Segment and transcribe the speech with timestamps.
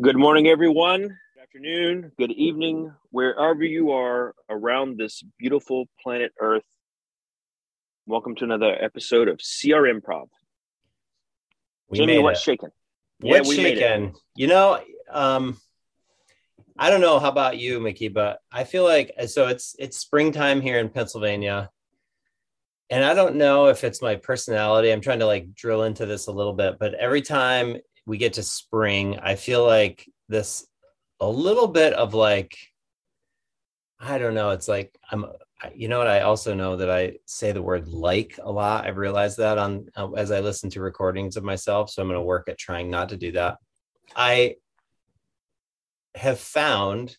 [0.00, 1.02] Good morning, everyone.
[1.02, 6.64] Good afternoon, good evening, wherever you are around this beautiful planet Earth.
[8.06, 10.26] Welcome to another episode of CR Improv.
[11.88, 12.42] We Jimmy, made what's it.
[12.42, 12.70] shaking?
[13.20, 13.80] What's we made it.
[13.80, 14.14] shaking?
[14.34, 15.56] You know, um,
[16.78, 20.60] I don't know how about you, Mickey, but I feel like so it's it's springtime
[20.60, 21.70] here in Pennsylvania.
[22.90, 24.90] And I don't know if it's my personality.
[24.90, 28.34] I'm trying to like drill into this a little bit, but every time we get
[28.34, 30.66] to spring, I feel like this
[31.20, 32.56] a little bit of like
[34.00, 35.26] I don't know, it's like I'm
[35.74, 38.86] you know what I also know that I say the word like a lot.
[38.86, 42.18] I've realized that on uh, as I listen to recordings of myself, so I'm going
[42.18, 43.58] to work at trying not to do that.
[44.16, 44.56] I
[46.14, 47.16] have found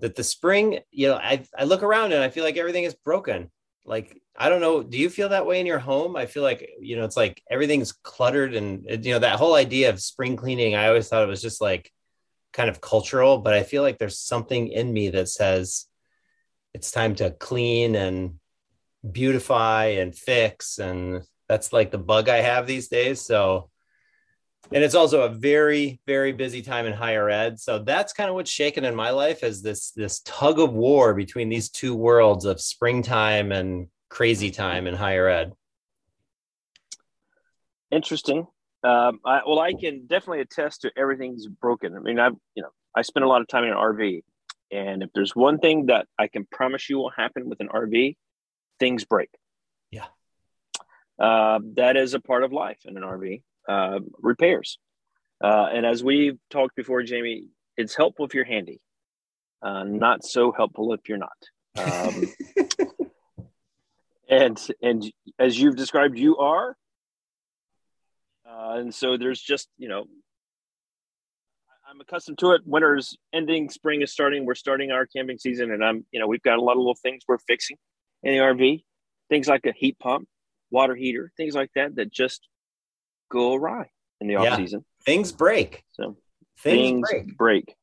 [0.00, 2.94] that the spring, you know, I I look around and I feel like everything is
[2.94, 3.50] broken.
[3.84, 6.16] Like I don't know, do you feel that way in your home?
[6.16, 9.90] I feel like you know, it's like everything's cluttered and you know that whole idea
[9.90, 10.74] of spring cleaning.
[10.74, 11.90] I always thought it was just like
[12.52, 15.86] kind of cultural, but I feel like there's something in me that says
[16.74, 18.34] it's time to clean and
[19.10, 23.20] beautify and fix and that's like the bug I have these days.
[23.20, 23.69] So
[24.72, 28.34] and it's also a very very busy time in higher ed so that's kind of
[28.34, 32.44] what's shaken in my life is this this tug of war between these two worlds
[32.44, 35.52] of springtime and crazy time in higher ed
[37.90, 38.46] Interesting.
[38.82, 41.96] Um, I, well, I can definitely attest to everything's broken.
[41.96, 44.22] I mean, I've you know I spent a lot of time in an RV,
[44.70, 48.16] and if there's one thing that I can promise you will happen with an RV,
[48.78, 49.28] things break.
[49.90, 50.06] Yeah.
[51.18, 53.42] Uh, that is a part of life in an RV.
[53.70, 54.78] Uh, repairs,
[55.44, 57.44] uh, and as we've talked before, Jamie,
[57.76, 58.80] it's helpful if you're handy.
[59.62, 61.38] Uh, not so helpful if you're not.
[61.78, 62.32] Um,
[64.28, 66.76] and and as you've described, you are.
[68.44, 70.06] Uh, and so there's just you know
[71.88, 75.84] i'm accustomed to it winter's ending spring is starting we're starting our camping season and
[75.84, 77.76] i'm you know we've got a lot of little things we're fixing
[78.22, 78.82] in the rv
[79.28, 80.28] things like a heat pump
[80.70, 82.48] water heater things like that that just
[83.30, 83.88] go awry
[84.20, 84.56] in the off Yeah.
[84.56, 86.16] season things break so
[86.58, 87.74] things, things break break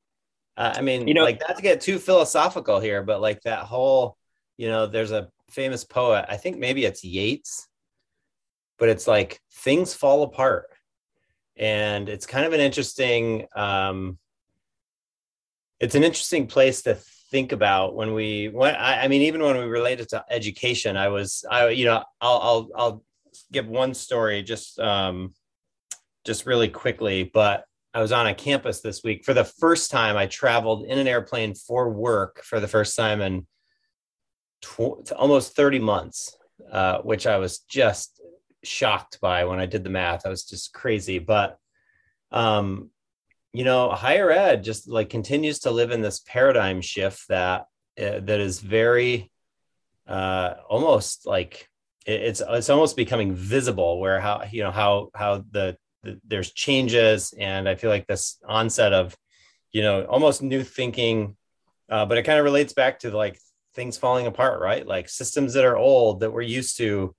[0.58, 3.66] Uh, I mean, You know- like not to get too philosophical here, but like that
[3.66, 4.18] whole,
[4.58, 6.26] you know, there's a famous poet.
[6.28, 7.68] I think maybe it's Yeats,
[8.80, 10.66] but it's like things fall apart,
[11.56, 13.46] and it's kind of an interesting.
[13.56, 14.18] Um,
[15.80, 16.96] it's an interesting place to
[17.30, 20.96] think about when we when I, I mean even when we relate it to education
[20.96, 23.04] i was i you know i'll i'll i'll
[23.52, 25.34] give one story just um
[26.28, 29.24] just really quickly but i was on a campus this week.
[29.24, 33.22] For the first time i traveled in an airplane for work for the first time
[33.22, 33.48] in
[34.62, 36.38] tw- almost 30 months
[36.72, 38.22] uh, which i was just
[38.64, 40.26] shocked by when i did the math.
[40.26, 41.58] I was just crazy but
[42.32, 42.92] um
[43.54, 47.62] you know higher ed just like continues to live in this paradigm shift that
[47.98, 49.32] uh, that is very
[50.08, 51.70] uh almost like
[52.06, 55.87] it's it's almost becoming visible where how you know how how the, the
[56.26, 59.16] there's changes and i feel like this onset of
[59.72, 61.36] you know almost new thinking
[61.90, 63.40] uh, but it kind of relates back to like
[63.74, 67.14] things falling apart right like systems that are old that we're used to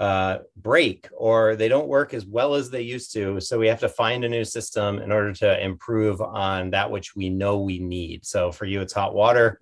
[0.00, 3.38] uh, break or they don't work as well as they used to.
[3.38, 7.14] So we have to find a new system in order to improve on that which
[7.14, 8.24] we know we need.
[8.24, 9.60] So for you, it's hot water.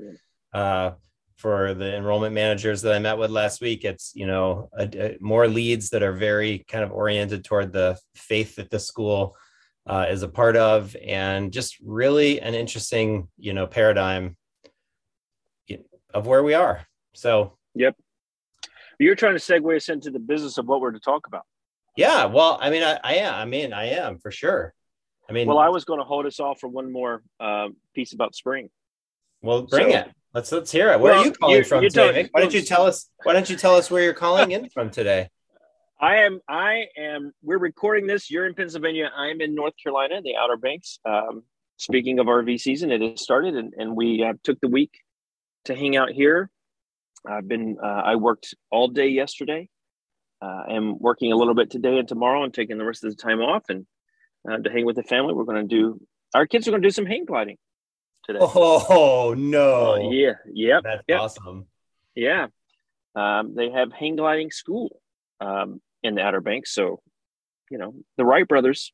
[0.52, 0.92] Uh,
[1.38, 5.16] for the enrollment managers that I met with last week, it's you know a, a-
[5.20, 9.36] more leads that are very kind of oriented toward the faith that the school
[9.86, 14.36] uh, is a part of, and just really an interesting you know paradigm
[16.14, 16.86] of where we are.
[17.14, 17.94] So yep,
[18.98, 21.42] you're trying to segue us into the business of what we're to talk about
[21.96, 23.34] Yeah, well, I mean, I, I am.
[23.34, 24.74] I mean, I am for sure.
[25.28, 28.14] I mean, well i was going to hold us off for one more uh, piece
[28.14, 28.70] about spring
[29.42, 30.08] well, bring so- it.
[30.38, 31.00] Let's let's hear it.
[31.00, 32.22] Where Well, are you calling you- from you today?
[32.22, 33.10] tell- Why don't you tell us?
[33.24, 35.30] Why don't you tell us where you're calling in from today?
[36.00, 36.38] I am.
[36.48, 37.32] I am.
[37.42, 38.30] We're recording this.
[38.30, 39.10] You're in Pennsylvania.
[39.16, 41.00] I'm in North Carolina, the Outer Banks.
[41.04, 41.42] Um,
[41.76, 45.00] speaking of RV season, it has started, and, and we uh, took the week
[45.64, 46.50] to hang out here.
[47.26, 47.76] I've been.
[47.82, 49.68] Uh, I worked all day yesterday.
[50.40, 53.16] Uh, I'm working a little bit today and tomorrow, and taking the rest of the
[53.20, 53.88] time off and
[54.48, 55.34] uh, to hang with the family.
[55.34, 56.00] We're going to do.
[56.32, 57.56] Our kids are going to do some hang gliding
[58.28, 58.38] today.
[58.40, 59.94] Oh no!
[59.94, 60.32] Uh, yeah.
[60.52, 60.82] Yep.
[60.84, 61.20] that's yep.
[61.20, 61.66] awesome.
[62.14, 62.46] Yeah.
[63.14, 65.00] Um, they have hang gliding school
[65.40, 66.72] um, in the Outer Banks.
[66.72, 67.00] So,
[67.70, 68.92] you know, the Wright brothers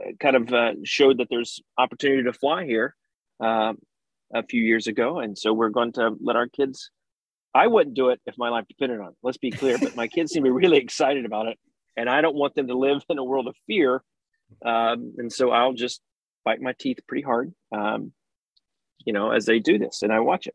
[0.00, 2.94] uh, kind of uh, showed that there's opportunity to fly here.
[3.40, 3.78] Um,
[4.32, 6.90] a few years ago, and so we're going to let our kids.
[7.54, 9.14] I wouldn't do it if my life depended on it.
[9.22, 11.58] Let's be clear, but my kids seem to be really excited about it,
[11.96, 14.02] and I don't want them to live in a world of fear.
[14.64, 16.00] Um, and so I'll just
[16.44, 18.12] bite my teeth pretty hard, um,
[19.04, 20.54] you know, as they do this, and I watch it.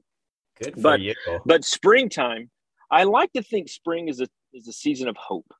[0.61, 1.15] Good for but, you.
[1.45, 2.49] But springtime,
[2.91, 5.51] I like to think spring is a is a season of hope.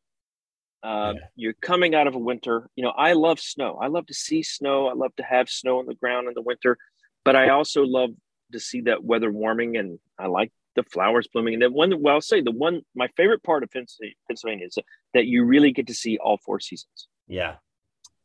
[0.84, 1.22] Uh, yeah.
[1.36, 2.70] You're coming out of a winter.
[2.76, 3.80] You know, I love snow.
[3.82, 4.88] I love to see snow.
[4.88, 6.78] I love to have snow on the ground in the winter,
[7.24, 8.10] but I also love
[8.52, 11.54] to see that weather warming, and I like the flowers blooming.
[11.54, 14.78] And then one, well, I'll say the one my favorite part of Pennsylvania is
[15.14, 17.08] that you really get to see all four seasons.
[17.28, 17.56] Yeah.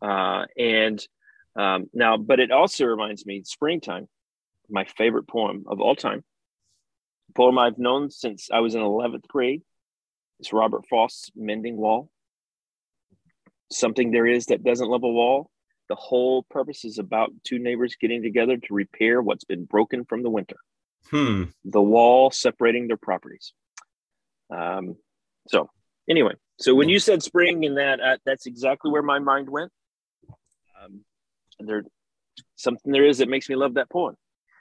[0.02, 1.04] Uh, and
[1.56, 4.08] um, now, but it also reminds me springtime.
[4.70, 6.24] My favorite poem of all time,
[7.34, 9.62] poem I've known since I was in eleventh grade.
[10.40, 12.10] It's Robert Frost's "Mending Wall."
[13.70, 15.50] something there is that doesn't love a wall.
[15.88, 20.22] The whole purpose is about two neighbors getting together to repair what's been broken from
[20.22, 20.56] the winter.
[21.10, 21.44] Hmm.
[21.64, 23.52] The wall separating their properties.
[24.50, 24.96] Um,
[25.48, 25.70] so
[26.08, 29.72] anyway, so when you said spring and that, uh, that's exactly where my mind went.
[30.82, 31.04] Um,
[31.58, 31.84] there,
[32.56, 34.14] something there is that makes me love that poem.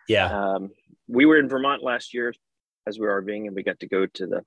[0.08, 0.28] Yeah.
[0.28, 0.72] Um,
[1.08, 2.34] we were in Vermont last year
[2.88, 4.42] as we were RVing, and we got to go to the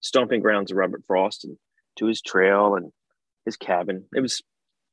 [0.00, 1.56] stomping grounds of Robert Frost and
[1.96, 2.92] to his trail and
[3.44, 4.04] his cabin.
[4.14, 4.42] It was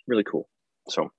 [0.08, 0.48] really cool.
[0.90, 1.12] So,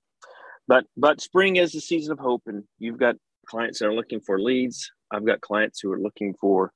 [0.67, 3.15] but but spring is the season of hope, and you've got
[3.45, 4.91] clients that are looking for leads.
[5.11, 6.71] I've got clients who are looking for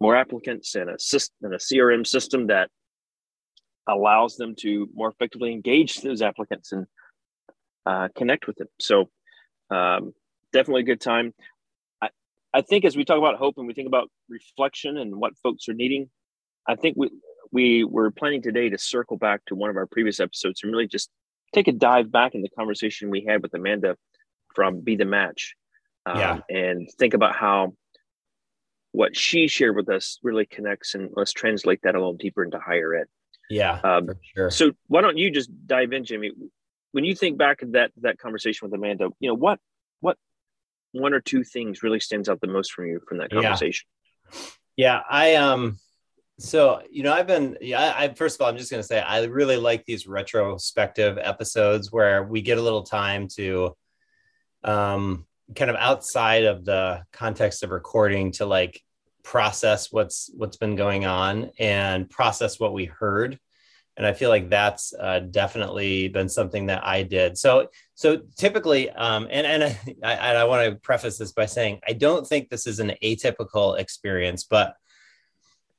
[0.00, 2.68] more applicants and a system and a CRM system that
[3.88, 6.86] allows them to more effectively engage those applicants and
[7.86, 8.68] uh, connect with them.
[8.78, 9.08] So,
[9.70, 10.12] um,
[10.52, 11.32] definitely a good time.
[12.54, 15.68] I, think as we talk about hope and we think about reflection and what folks
[15.68, 16.10] are needing,
[16.68, 17.10] I think we
[17.50, 20.88] we were planning today to circle back to one of our previous episodes and really
[20.88, 21.10] just
[21.52, 23.96] take a dive back in the conversation we had with Amanda
[24.54, 25.54] from Be the Match.
[26.06, 26.38] Um, yeah.
[26.48, 27.74] And think about how
[28.92, 32.58] what she shared with us really connects and let's translate that a little deeper into
[32.58, 33.06] higher ed.
[33.48, 33.80] Yeah.
[33.84, 34.50] Um, sure.
[34.50, 36.32] So why don't you just dive in, Jimmy?
[36.92, 39.60] When you think back that that conversation with Amanda, you know what
[40.00, 40.16] what
[40.92, 43.86] one or two things really stands out the most from you from that conversation?
[44.30, 44.38] Yeah,
[44.76, 45.78] yeah I um
[46.38, 49.00] so, you know, I've been, yeah, I, first of all, I'm just going to say,
[49.00, 53.76] I really like these retrospective episodes where we get a little time to,
[54.64, 58.80] um, kind of outside of the context of recording to like
[59.22, 63.38] process what's, what's been going on and process what we heard.
[63.96, 67.36] And I feel like that's uh, definitely been something that I did.
[67.36, 71.80] So, so typically, um, and and I, I, I want to preface this by saying
[71.86, 74.76] I don't think this is an atypical experience, but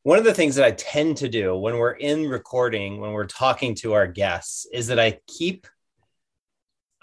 [0.04, 3.26] one of the things that I tend to do when we're in recording, when we're
[3.26, 5.66] talking to our guests, is that I keep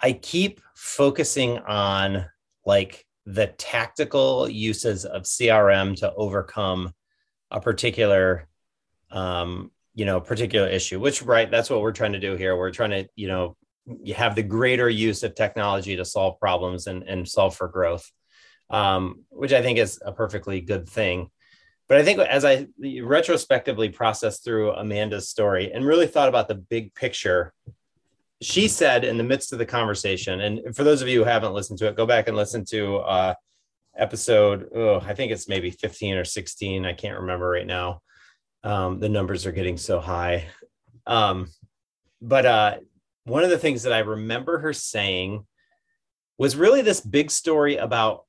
[0.02, 2.26] I keep focusing on
[2.64, 6.94] like the tactical uses of CRM to overcome
[7.50, 8.48] a particular
[9.10, 12.56] um, you know, particular issue, which right, that's what we're trying to do here.
[12.56, 13.56] We're trying to, you know,
[14.02, 18.10] you have the greater use of technology to solve problems and, and solve for growth,
[18.70, 21.30] um, which I think is a perfectly good thing.
[21.88, 22.68] But I think as I
[23.02, 27.52] retrospectively processed through Amanda's story and really thought about the big picture,
[28.40, 31.52] she said in the midst of the conversation, and for those of you who haven't
[31.52, 33.34] listened to it, go back and listen to uh,
[33.96, 36.86] episode, oh, I think it's maybe 15 or 16.
[36.86, 38.02] I can't remember right now.
[38.62, 40.46] Um, the numbers are getting so high.
[41.06, 41.48] Um,
[42.20, 42.76] but uh,
[43.24, 45.46] one of the things that I remember her saying
[46.38, 48.24] was really this big story about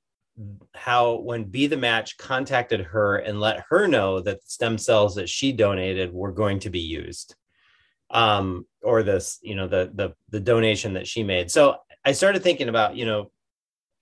[0.74, 5.16] how when Be the Match contacted her and let her know that the stem cells
[5.16, 7.36] that she donated were going to be used,
[8.10, 11.52] um, or this, you know, the the the donation that she made.
[11.52, 13.32] So I started thinking about, you know,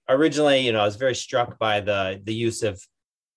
[0.07, 2.81] originally, you know, I was very struck by the the use of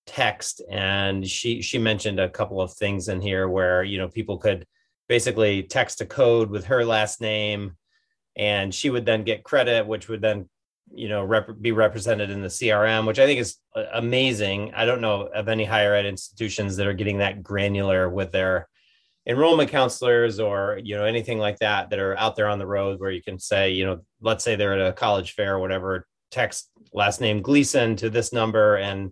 [0.05, 4.37] text, and she she mentioned a couple of things in here where you know people
[4.37, 4.65] could
[5.07, 7.75] basically text a code with her last name
[8.35, 10.49] and she would then get credit which would then
[10.91, 14.71] you know rep- be represented in the crm which i think is uh, amazing.
[14.75, 18.67] I don't know of any higher ed institutions that are getting that granular with their
[19.25, 22.99] enrollment counselors or you know anything like that that are out there on the road
[22.99, 26.05] where you can say you know let's say they're at a college fair or whatever
[26.29, 29.11] text last name gleason to this number and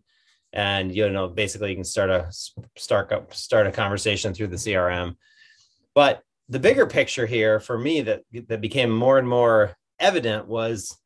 [0.53, 2.27] and you know basically you can start a
[2.77, 5.15] start up start a conversation through the crm
[5.95, 10.97] but the bigger picture here for me that that became more and more evident was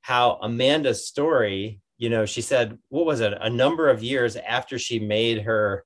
[0.00, 4.78] how Amanda's story, you know, she said, what was it, a number of years after
[4.78, 5.84] she made her,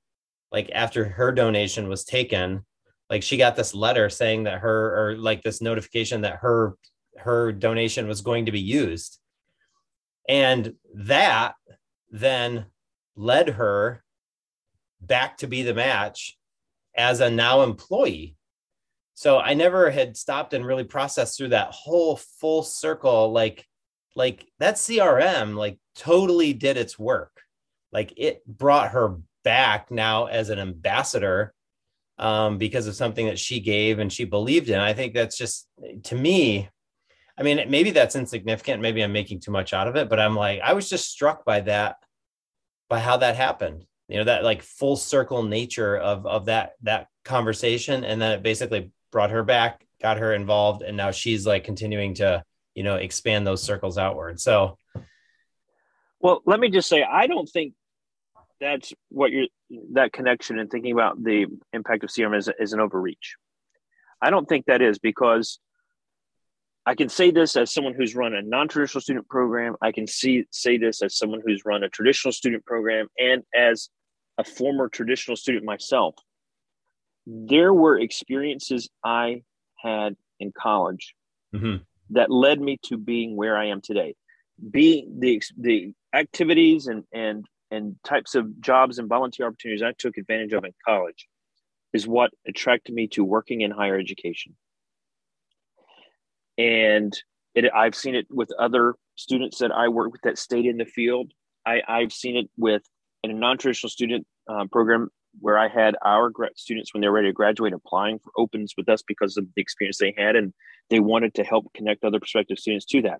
[0.51, 2.65] like after her donation was taken,
[3.09, 6.73] like she got this letter saying that her, or like this notification that her,
[7.17, 9.19] her donation was going to be used.
[10.27, 11.53] And that
[12.09, 12.65] then
[13.17, 14.03] led her
[15.01, 16.37] back to be the match
[16.95, 18.35] as a now employee.
[19.15, 23.31] So I never had stopped and really processed through that whole full circle.
[23.31, 23.65] Like,
[24.15, 27.31] like that CRM, like totally did its work.
[27.91, 31.53] Like it brought her back now as an ambassador
[32.19, 34.79] um, because of something that she gave and she believed in.
[34.79, 35.67] I think that's just
[36.03, 36.69] to me.
[37.39, 38.81] I mean, maybe that's insignificant.
[38.81, 41.45] Maybe I'm making too much out of it, but I'm like, I was just struck
[41.45, 41.97] by that,
[42.89, 43.85] by how that happened.
[44.07, 48.43] You know, that like full circle nature of of that that conversation, and then it
[48.43, 52.95] basically brought her back, got her involved, and now she's like continuing to you know
[52.95, 54.39] expand those circles outward.
[54.39, 54.77] So,
[56.19, 57.73] well, let me just say, I don't think
[58.61, 59.47] that's what you're
[59.93, 63.35] that connection and thinking about the impact of CRM is, is an overreach.
[64.21, 65.59] I don't think that is because
[66.87, 69.75] I can say this as someone who's run a non-traditional student program.
[69.81, 73.89] I can see say this as someone who's run a traditional student program and as
[74.37, 76.15] a former traditional student myself.
[77.25, 79.41] There were experiences I
[79.75, 81.13] had in college
[81.53, 81.83] mm-hmm.
[82.11, 84.15] that led me to being where I am today.
[84.71, 90.15] Being the the activities and and and types of jobs and volunteer opportunities I took
[90.15, 91.27] advantage of in college
[91.91, 94.55] is what attracted me to working in higher education.
[96.57, 97.17] And
[97.55, 100.85] it, I've seen it with other students that I work with that stayed in the
[100.85, 101.31] field.
[101.65, 102.83] I, I've seen it with
[103.23, 105.09] in a non-traditional student uh, program
[105.39, 109.03] where I had our students when they're ready to graduate applying for opens with us
[109.07, 110.53] because of the experience they had, and
[110.89, 113.19] they wanted to help connect other prospective students to that.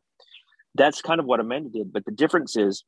[0.76, 2.84] That's kind of what Amanda did, but the difference is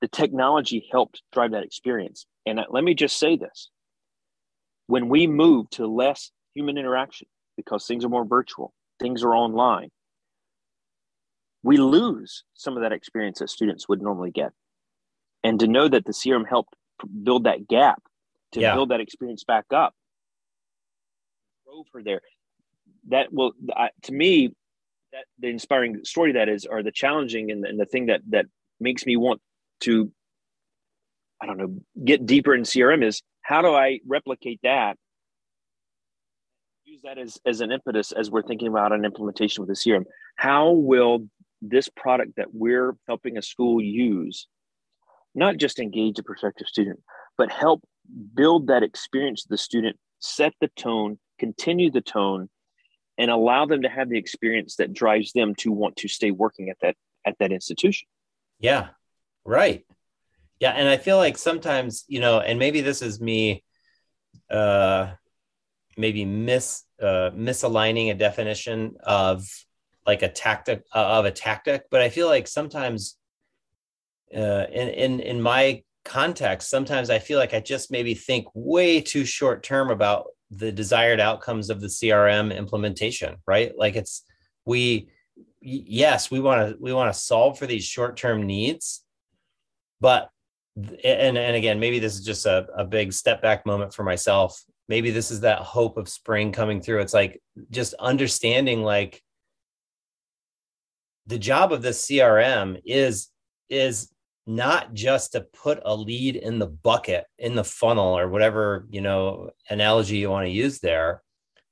[0.00, 2.26] the technology helped drive that experience.
[2.46, 3.70] And let me just say this
[4.86, 9.90] when we move to less human interaction because things are more virtual, things are online,
[11.62, 14.52] we lose some of that experience that students would normally get.
[15.42, 16.74] And to know that the CRM helped
[17.22, 18.02] build that gap,
[18.52, 18.74] to yeah.
[18.74, 19.94] build that experience back up,
[21.66, 22.20] drove her there.
[23.08, 23.52] That will,
[24.02, 24.54] to me,
[25.12, 28.22] that the inspiring story that is, or the challenging and the, and the thing that
[28.30, 28.46] that
[28.80, 29.40] makes me want
[29.80, 30.10] to
[31.40, 34.96] i don't know get deeper in crm is how do i replicate that
[37.04, 40.04] that as, as an impetus as we're thinking about an implementation with the crm
[40.36, 41.26] how will
[41.62, 44.48] this product that we're helping a school use
[45.34, 47.00] not just engage a prospective student
[47.38, 47.82] but help
[48.34, 52.48] build that experience of the student set the tone continue the tone
[53.16, 56.68] and allow them to have the experience that drives them to want to stay working
[56.68, 56.96] at that
[57.26, 58.06] at that institution
[58.58, 58.88] yeah
[59.44, 59.84] Right.
[60.60, 60.70] Yeah.
[60.70, 63.62] And I feel like sometimes, you know, and maybe this is me
[64.50, 65.12] uh
[65.96, 69.46] maybe miss uh misaligning a definition of
[70.06, 73.18] like a tactic uh, of a tactic, but I feel like sometimes
[74.34, 79.00] uh in in in my context, sometimes I feel like I just maybe think way
[79.00, 83.72] too short term about the desired outcomes of the CRM implementation, right?
[83.76, 84.22] Like it's
[84.64, 85.08] we
[85.60, 89.04] yes, we want to we want to solve for these short term needs,
[90.00, 90.30] but
[90.76, 94.62] and and again, maybe this is just a, a big step back moment for myself.
[94.88, 97.00] Maybe this is that hope of spring coming through.
[97.00, 99.22] It's like just understanding like
[101.26, 103.28] the job of the CRM is
[103.70, 104.10] is
[104.46, 109.00] not just to put a lead in the bucket in the funnel or whatever you
[109.00, 111.22] know analogy you want to use there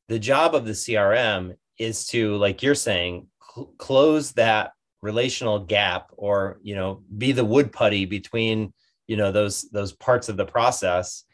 [0.09, 6.11] the job of the crm is to like you're saying cl- close that relational gap
[6.17, 8.73] or you know be the wood putty between
[9.07, 11.25] you know those those parts of the process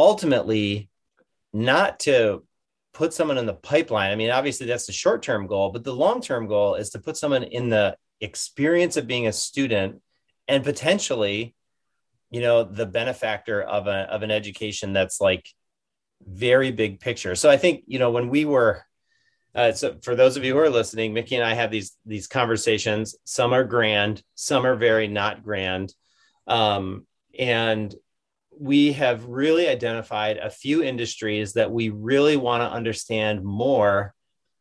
[0.00, 0.88] ultimately
[1.52, 2.44] not to
[2.92, 4.10] put someone in the pipeline.
[4.10, 6.98] I mean obviously that's the short term goal but the long term goal is to
[6.98, 10.00] put someone in the experience of being a student
[10.48, 11.54] and potentially
[12.30, 15.46] you know the benefactor of a of an education that's like
[16.26, 17.34] very big picture.
[17.34, 18.84] So i think you know when we were
[19.54, 22.28] uh, so for those of you who are listening, Mickey and I have these these
[22.28, 23.16] conversations.
[23.24, 25.92] Some are grand, some are very not grand,
[26.46, 27.92] um, and
[28.60, 34.14] we have really identified a few industries that we really want to understand more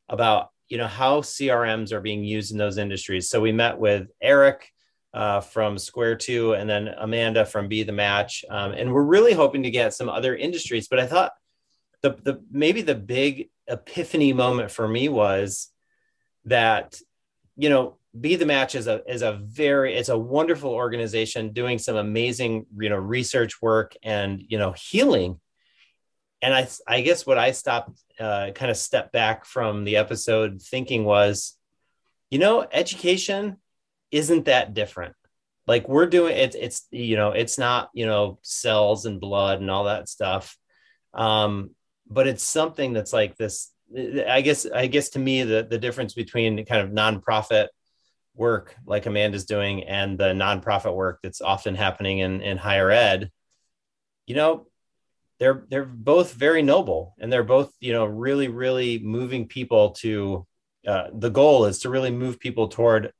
[0.07, 0.49] about.
[0.69, 3.29] You know how CRMs are being used in those industries.
[3.29, 4.71] So we met with Eric
[5.13, 9.33] uh, from Square Two, and then Amanda from Be the Match, um, and we're really
[9.33, 10.87] hoping to get some other industries.
[10.87, 11.33] But I thought
[12.01, 15.69] the the maybe the big epiphany moment for me was
[16.45, 16.99] that
[17.57, 21.77] you know be the match is a is a very it's a wonderful organization doing
[21.77, 25.39] some amazing you know research work and you know healing.
[26.41, 30.61] And i i guess what i stopped uh, kind of step back from the episode
[30.61, 31.57] thinking was
[32.29, 33.57] you know education
[34.11, 35.15] isn't that different.
[35.67, 39.69] Like we're doing it it's you know it's not you know cells and blood and
[39.69, 40.57] all that stuff.
[41.13, 41.71] Um
[42.09, 43.71] but it's something that's like this
[44.27, 47.67] i guess i guess to me the the difference between kind of nonprofit
[48.39, 53.29] work like amanda's doing and the nonprofit work that's often happening in in higher ed
[54.25, 54.65] you know
[55.39, 60.46] they're they're both very noble and they're both you know really really moving people to
[60.88, 63.12] uh, the goal is to really move people toward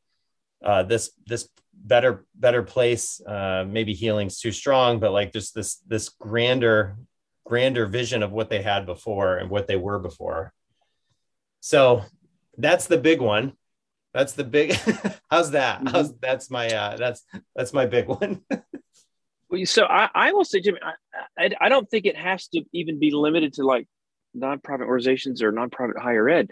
[0.64, 3.22] uh, this this better better place.
[3.26, 6.98] Uh, maybe healing's too strong but like just this this grander
[7.46, 10.54] grander vision of what they had before and what they were before.
[11.62, 12.04] So
[12.58, 13.54] that's the big one
[14.14, 14.74] that's the big
[15.30, 15.88] how's that mm-hmm.
[15.88, 17.24] how's that's my uh that's
[17.56, 18.42] that's my big one
[19.64, 23.00] so I, I will say, Jimmy, I, I, I don't think it has to even
[23.00, 23.88] be limited to like
[24.38, 26.52] nonprofit organizations or nonprofit higher ed.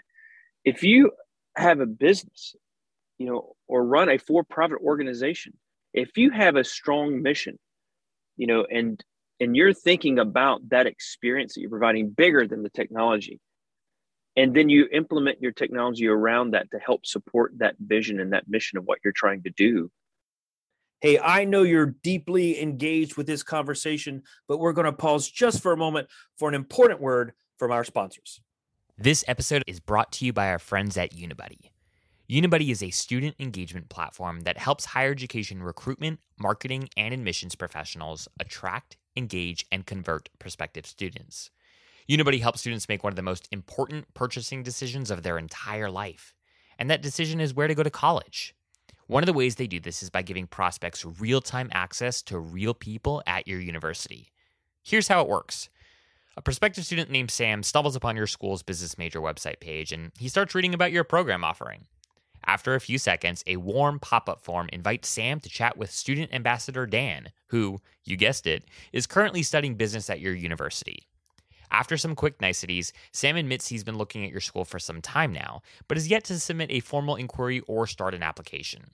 [0.64, 1.12] If you
[1.56, 2.56] have a business,
[3.18, 5.56] you know, or run a for-profit organization,
[5.92, 7.58] if you have a strong mission,
[8.36, 9.02] you know, and
[9.40, 13.38] and you're thinking about that experience that you're providing bigger than the technology,
[14.38, 18.48] and then you implement your technology around that to help support that vision and that
[18.48, 19.90] mission of what you're trying to do
[21.00, 25.62] Hey, I know you're deeply engaged with this conversation, but we're going to pause just
[25.62, 28.40] for a moment for an important word from our sponsors.
[28.96, 31.70] This episode is brought to you by our friends at Unibuddy.
[32.28, 38.26] Unibuddy is a student engagement platform that helps higher education recruitment, marketing, and admissions professionals
[38.40, 41.50] attract, engage, and convert prospective students.
[42.08, 46.34] Unibuddy helps students make one of the most important purchasing decisions of their entire life,
[46.78, 48.54] and that decision is where to go to college.
[49.08, 52.38] One of the ways they do this is by giving prospects real time access to
[52.38, 54.32] real people at your university.
[54.82, 55.68] Here's how it works.
[56.36, 60.28] A prospective student named Sam stumbles upon your school's business major website page and he
[60.28, 61.86] starts reading about your program offering.
[62.46, 66.32] After a few seconds, a warm pop up form invites Sam to chat with student
[66.32, 71.07] ambassador Dan, who, you guessed it, is currently studying business at your university.
[71.70, 75.32] After some quick niceties, Sam admits he's been looking at your school for some time
[75.32, 78.90] now, but has yet to submit a formal inquiry or start an application.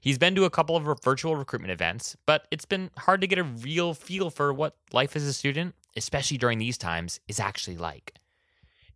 [0.00, 3.38] He's been to a couple of virtual recruitment events, but it's been hard to get
[3.38, 7.76] a real feel for what life as a student, especially during these times, is actually
[7.76, 8.14] like.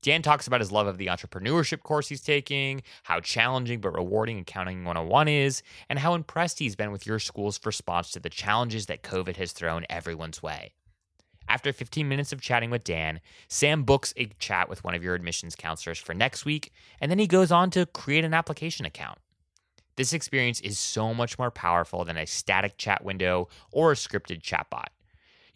[0.03, 4.39] Dan talks about his love of the entrepreneurship course he's taking, how challenging but rewarding
[4.39, 8.87] Accounting 101 is, and how impressed he's been with your school's response to the challenges
[8.87, 10.73] that COVID has thrown everyone's way.
[11.51, 15.17] After 15 minutes of chatting with Dan, Sam books a chat with one of your
[15.17, 19.19] admissions counselors for next week, and then he goes on to create an application account.
[19.97, 24.43] This experience is so much more powerful than a static chat window or a scripted
[24.43, 24.91] chatbot.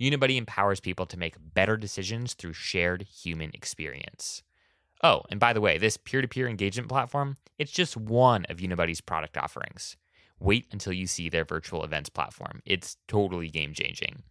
[0.00, 4.42] Unibuddy empowers people to make better decisions through shared human experience.
[5.04, 9.37] Oh, and by the way, this peer-to-peer engagement platform, it's just one of Unibuddy's product
[9.37, 9.96] offerings.
[10.40, 12.62] Wait until you see their virtual events platform.
[12.66, 14.24] It's totally game-changing.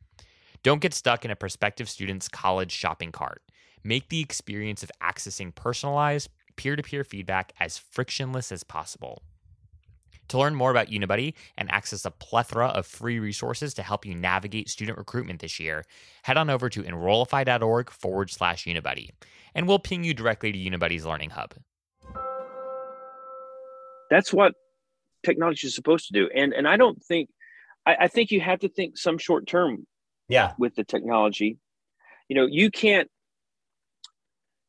[0.63, 3.41] Don't get stuck in a prospective student's college shopping cart.
[3.83, 9.23] Make the experience of accessing personalized peer to peer feedback as frictionless as possible.
[10.29, 14.15] To learn more about Unibuddy and access a plethora of free resources to help you
[14.15, 15.83] navigate student recruitment this year,
[16.21, 19.09] head on over to enrollify.org forward slash Unibuddy,
[19.53, 21.55] and we'll ping you directly to Unibuddy's Learning Hub.
[24.09, 24.53] That's what
[25.25, 26.29] technology is supposed to do.
[26.33, 27.29] And and I don't think
[27.85, 29.85] I, I think you have to think some short term
[30.27, 30.53] yeah.
[30.57, 31.57] with the technology.
[32.29, 33.09] You know you can't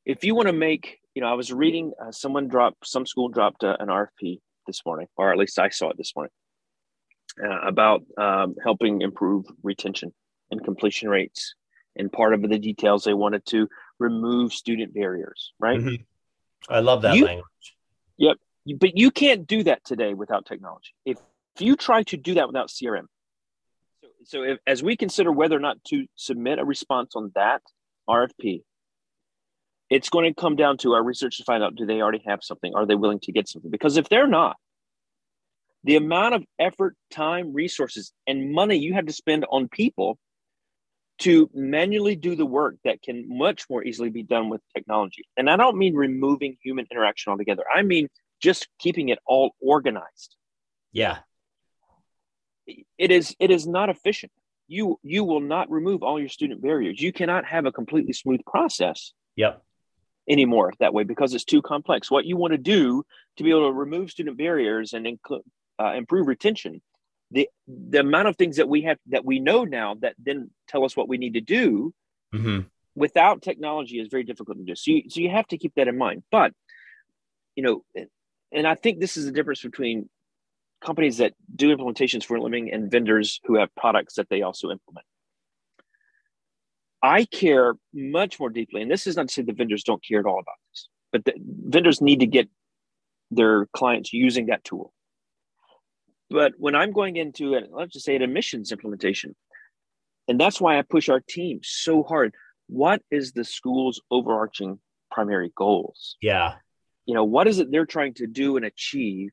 [0.04, 3.28] if you want to make you know i was reading uh, someone dropped some school
[3.28, 6.32] dropped uh, an rfp this morning or at least i saw it this morning
[7.42, 10.12] uh, about um, helping improve retention
[10.50, 11.54] and completion rates.
[11.96, 15.78] And part of the details they wanted to remove student barriers right?
[15.78, 16.02] Mm-hmm.
[16.68, 17.76] i love that you, language.
[18.18, 18.36] Yep.
[18.78, 20.90] But you can't do that today without technology.
[21.04, 21.18] If,
[21.54, 23.06] if you try to do that without crm
[24.26, 27.62] so if, as we consider whether or not to submit a response on that
[28.08, 28.62] RFP,
[29.90, 32.40] it's going to come down to our research to find out do they already have
[32.42, 32.72] something?
[32.74, 33.70] Are they willing to get something?
[33.70, 34.56] Because if they're not,
[35.84, 40.18] the amount of effort, time, resources, and money you have to spend on people
[41.18, 45.24] to manually do the work that can much more easily be done with technology.
[45.36, 47.62] And I don't mean removing human interaction altogether.
[47.72, 48.08] I mean
[48.42, 50.36] just keeping it all organized.
[50.92, 51.18] Yeah
[52.66, 54.32] it is it is not efficient.
[54.68, 57.00] You you will not remove all your student barriers.
[57.00, 59.62] You cannot have a completely smooth process yep.
[60.28, 62.10] anymore that way because it's too complex.
[62.10, 63.04] What you want to do
[63.36, 65.42] to be able to remove student barriers and inc-
[65.78, 66.80] uh, improve retention
[67.30, 70.84] the the amount of things that we have that we know now that then tell
[70.84, 71.92] us what we need to do
[72.34, 72.60] mm-hmm.
[72.94, 74.76] without technology is very difficult to do.
[74.76, 76.22] So you, so you have to keep that in mind.
[76.30, 76.52] But
[77.56, 77.84] you know
[78.52, 80.08] and i think this is the difference between
[80.84, 84.70] companies that do implementations for a living and vendors who have products that they also
[84.70, 85.06] implement.
[87.02, 90.20] I care much more deeply, and this is not to say the vendors don't care
[90.20, 92.48] at all about this, but the vendors need to get
[93.30, 94.92] their clients using that tool.
[96.30, 99.34] But when I'm going into it, let's just say an admissions implementation,
[100.28, 102.34] and that's why I push our team so hard.
[102.68, 104.78] What is the school's overarching
[105.10, 106.16] primary goals?
[106.22, 106.54] Yeah.
[107.04, 109.30] You know, what is it they're trying to do and achieve?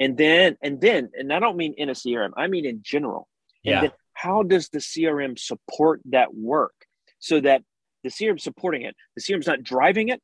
[0.00, 3.28] And then, and then, and I don't mean in a CRM, I mean in general.
[3.62, 3.74] Yeah.
[3.74, 6.74] And then how does the CRM support that work
[7.18, 7.62] so that
[8.02, 10.20] the CRM supporting it, the CRM's not driving it,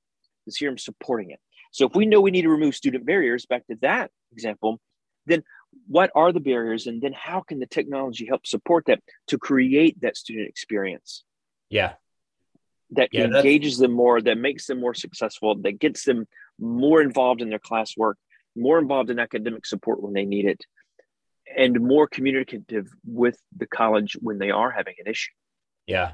[0.47, 1.41] the CRM supporting it.
[1.73, 4.81] So if we know we need to remove student barriers, back to that example,
[5.27, 5.45] then
[5.87, 10.01] what are the barriers and then how can the technology help support that to create
[10.01, 11.25] that student experience
[11.69, 11.95] Yeah.
[12.91, 16.27] that Yeah, engages them more that makes them more successful that gets them
[16.59, 18.15] more involved in their classwork
[18.57, 20.65] more involved in academic support when they need it
[21.57, 25.33] and more communicative with the college when they are having an issue
[25.87, 26.13] Yeah.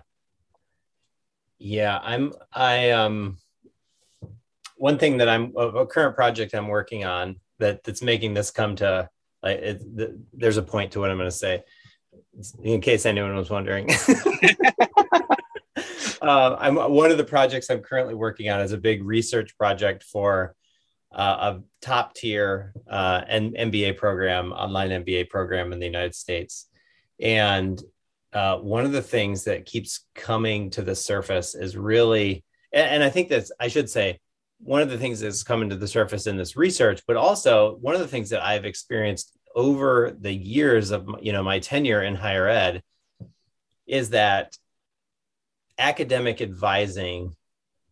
[1.59, 3.39] Yeah, I'm I um
[4.77, 8.77] one thing that I'm a, current project I'm working on that that's making this come
[8.77, 9.09] to
[9.43, 11.63] like it, th- there's a point to what I'm going to say
[12.63, 13.89] in case anyone was wondering.
[16.23, 20.03] uh, I'm one of the projects I'm currently working on is a big research project
[20.03, 20.55] for
[21.13, 26.69] a top tier uh, N- MBA program, online MBA program in the United States,
[27.21, 27.81] and
[28.33, 33.05] uh, one of the things that keeps coming to the surface is really, and, and
[33.05, 34.21] I think that's, I should say,
[34.59, 37.95] one of the things that's coming to the surface in this research, but also one
[37.95, 42.15] of the things that I've experienced over the years of you know my tenure in
[42.15, 42.83] higher ed
[43.87, 44.57] is that
[45.79, 47.35] academic advising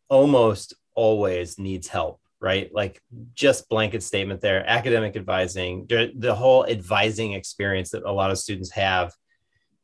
[0.09, 2.70] almost always needs help right?
[2.74, 3.00] Like
[3.33, 8.70] just blanket statement there academic advising the, whole advising experience that a lot of students
[8.72, 9.14] have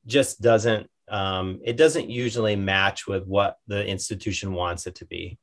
[0.05, 5.38] just doesn't um, it doesn't usually match with what the institution wants it to be.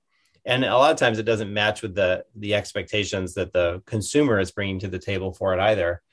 [0.46, 4.40] And a lot of times it doesn't match with the the expectations that the consumer
[4.40, 6.04] is bringing to the table for it either.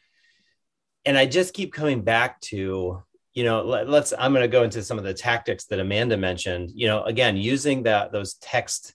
[1.04, 3.02] And i just keep coming back to
[3.34, 6.16] you know let, us i'm going to go into some of the tactics that amanda
[6.16, 6.72] mentioned.
[6.74, 8.94] You know again using that those text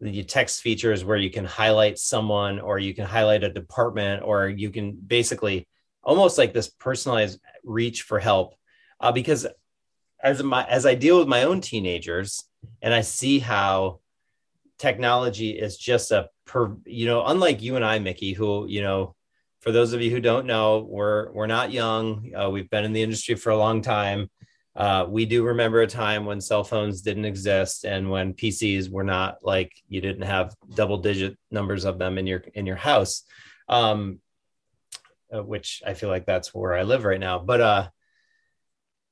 [0.00, 4.48] the text features where you can highlight someone or you can highlight a department or
[4.48, 5.68] you can basically
[6.02, 8.54] almost like this personalized reach for help.
[8.98, 9.46] Uh, because
[10.22, 12.44] as my as I deal with my own teenagers
[12.82, 14.00] and I see how
[14.78, 19.14] technology is just a per you know unlike you and I Mickey who you know
[19.60, 22.32] for those of you who don't know we're we're not young.
[22.34, 24.30] Uh, we've been in the industry for a long time
[24.76, 29.04] uh, we do remember a time when cell phones didn't exist and when PCs were
[29.04, 33.24] not like you didn't have double digit numbers of them in your in your house
[33.68, 34.20] um,
[35.32, 37.38] uh, which I feel like that's where I live right now.
[37.38, 37.88] But uh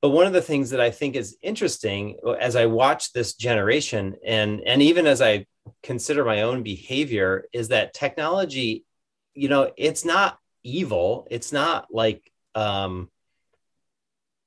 [0.01, 4.15] but one of the things that I think is interesting as I watch this generation
[4.25, 5.45] and and even as I
[5.83, 8.85] consider my own behavior is that technology
[9.33, 11.27] you know it's not evil.
[11.29, 13.09] It's not like um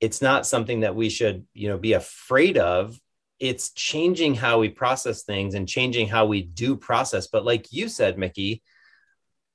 [0.03, 2.99] it's not something that we should you know be afraid of.
[3.39, 7.27] It's changing how we process things and changing how we do process.
[7.27, 8.61] But like you said mickey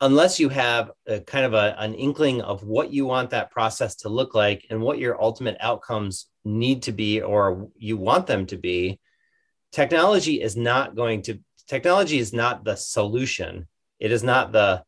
[0.00, 3.96] unless you have a kind of a, an inkling of what you want that process
[3.96, 8.46] to look like and what your ultimate outcomes need to be or you want them
[8.46, 9.00] to be
[9.72, 13.68] technology is not going to technology is not the solution.
[13.98, 14.82] It is not the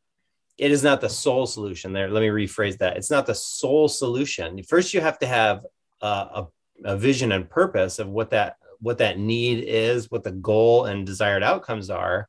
[0.61, 2.11] it is not the sole solution there.
[2.11, 2.99] Let me rephrase that.
[2.99, 4.63] It's not the sole solution.
[4.63, 5.65] First you have to have
[6.03, 6.49] a, a,
[6.85, 11.07] a vision and purpose of what that what that need is what the goal and
[11.07, 12.29] desired outcomes are.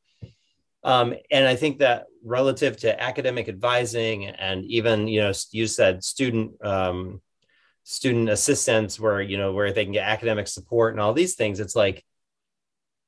[0.83, 6.01] Um, and I think that relative to academic advising and even, you know, you said
[6.01, 7.21] student um,
[7.83, 11.59] student assistance, where you know where they can get academic support and all these things.
[11.59, 12.05] It's like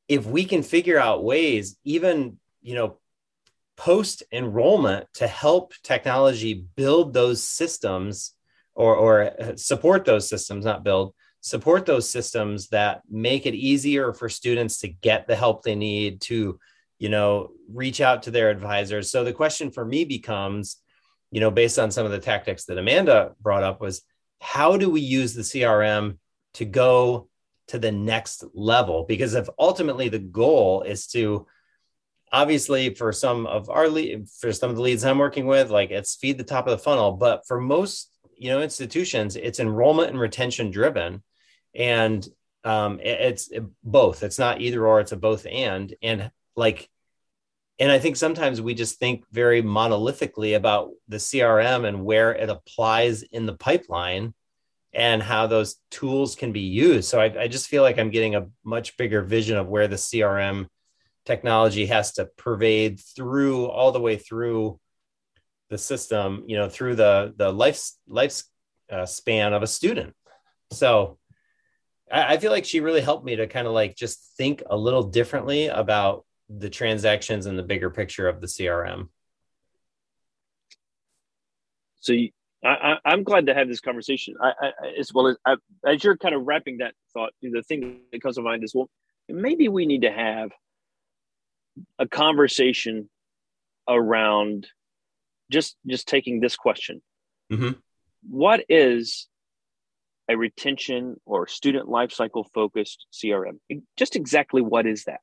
[0.10, 2.98] if we can figure out ways, even you know,
[3.78, 8.34] post enrollment to help technology build those systems
[8.76, 14.14] or or uh, support those systems, not build support those systems that make it easier
[14.14, 16.60] for students to get the help they need to
[17.00, 19.12] you know reach out to their advisors.
[19.12, 20.78] So the question for me becomes
[21.32, 24.02] you know based on some of the tactics that amanda brought up was
[24.40, 26.18] how do we use the crm
[26.56, 27.30] to go
[27.68, 29.06] to the next level?
[29.08, 31.48] Because if ultimately the goal is to
[32.34, 35.92] obviously for some of our lead for some of the leads i'm working with like
[35.92, 37.14] it's feed the top of the funnel.
[37.14, 41.24] But for most you know institutions it's enrollment and retention driven.
[41.76, 42.28] And
[42.66, 43.50] um, it, it's
[43.84, 44.24] both.
[44.24, 45.94] It's not either or it's a both and.
[46.02, 46.90] And like
[47.80, 52.50] and I think sometimes we just think very monolithically about the CRM and where it
[52.50, 54.34] applies in the pipeline
[54.94, 57.10] and how those tools can be used.
[57.10, 59.96] So I, I, just feel like I'm getting a much bigger vision of where the
[59.96, 60.68] CRM
[61.26, 64.80] technology has to pervade through all the way through
[65.70, 68.44] the system, you know, through the the life life
[68.92, 70.14] uh, span of a student.
[70.72, 71.18] So
[72.12, 74.78] I, I feel like she really helped me to kind of like just think a
[74.78, 79.10] little differently about the transactions and the bigger picture of the CRM.
[82.02, 82.30] So you,
[82.64, 84.36] I, am glad to have this conversation.
[84.42, 85.56] I, I as well as I,
[85.86, 88.90] as you're kind of wrapping that thought, the thing that comes to mind is well,
[89.30, 90.52] maybe we need to have
[92.00, 93.10] a conversation
[93.88, 94.68] around
[95.52, 97.02] just just taking this question.
[97.52, 97.72] Mm-hmm.
[98.30, 99.28] What is
[100.30, 103.60] a retention or student lifecycle focused CRM?
[103.98, 105.20] Just exactly what is that?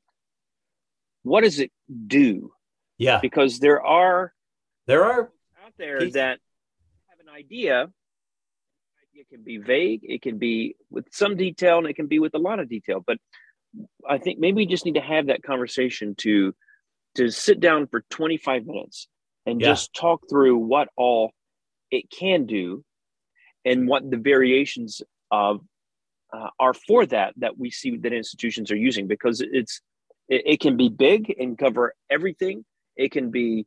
[1.22, 1.70] what does it
[2.06, 2.52] do?
[2.98, 3.20] Yeah.
[3.20, 4.32] Because there are
[4.86, 5.30] there are
[5.64, 6.38] out there that
[7.08, 7.88] have an idea.
[9.14, 12.34] It can be vague, it can be with some detail, and it can be with
[12.34, 13.04] a lot of detail.
[13.06, 13.18] But
[14.08, 16.54] I think maybe we just need to have that conversation to
[17.16, 19.08] to sit down for 25 minutes
[19.44, 19.68] and yeah.
[19.68, 21.32] just talk through what all
[21.90, 22.84] it can do
[23.64, 25.60] and what the variations of
[26.32, 29.80] uh, are for that that we see that institutions are using because it's
[30.28, 32.64] it, it can be big and cover everything.
[32.96, 33.66] It can be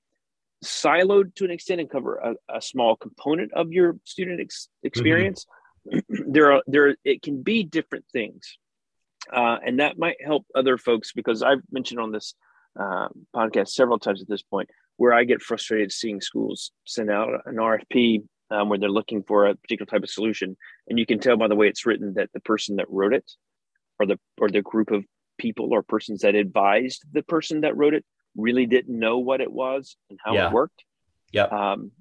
[0.63, 5.45] siloed to an extent and cover a, a small component of your student ex- experience.
[5.91, 6.31] Mm-hmm.
[6.31, 8.57] there are there it can be different things,
[9.31, 12.35] uh, and that might help other folks because I've mentioned on this
[12.79, 17.29] uh, podcast several times at this point where I get frustrated seeing schools send out
[17.45, 20.57] an RFP um, where they're looking for a particular type of solution,
[20.87, 23.29] and you can tell by the way it's written that the person that wrote it
[23.99, 25.05] or the or the group of
[25.37, 28.05] people or persons that advised the person that wrote it
[28.35, 30.47] really didn't know what it was and how yeah.
[30.47, 30.83] it worked.
[31.31, 31.45] Yeah.
[31.45, 31.91] Um,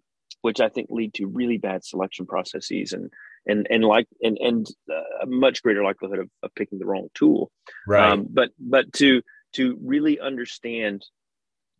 [0.42, 3.10] which I think lead to really bad selection processes and
[3.46, 7.08] and and like and and uh, a much greater likelihood of, of picking the wrong
[7.14, 7.50] tool.
[7.86, 8.12] Right.
[8.12, 9.22] Um, but but to
[9.54, 11.04] to really understand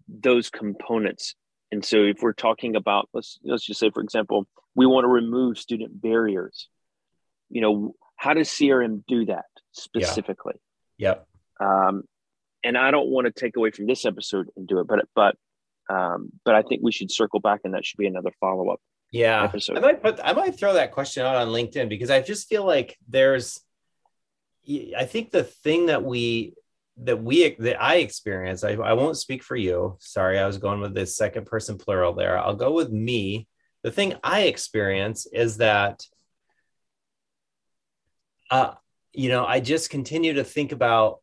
[0.08, 1.34] those components.
[1.70, 5.08] And so if we're talking about let's let's just say for example, we want to
[5.08, 6.68] remove student barriers.
[7.48, 10.54] You know, how does CRM do that specifically?
[10.98, 11.08] Yeah.
[11.08, 11.26] Yep.
[11.60, 12.02] Um,
[12.64, 15.36] and I don't want to take away from this episode and do it, but but
[15.90, 18.80] um, but I think we should circle back, and that should be another follow up.
[19.12, 19.76] Yeah, episode.
[19.76, 22.64] I might put I might throw that question out on LinkedIn because I just feel
[22.64, 23.60] like there's,
[24.66, 26.54] I think the thing that we
[26.96, 29.96] that we that I experience, I, I won't speak for you.
[30.00, 32.38] Sorry, I was going with the second person plural there.
[32.38, 33.48] I'll go with me.
[33.82, 36.06] The thing I experience is that,
[38.50, 38.74] uh,
[39.12, 41.18] you know, I just continue to think about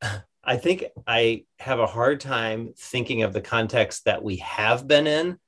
[0.46, 5.06] I think I have a hard time thinking of the context that we have been
[5.06, 5.38] in,